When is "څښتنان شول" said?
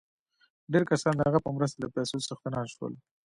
2.27-2.93